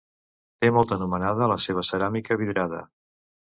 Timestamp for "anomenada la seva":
0.99-1.85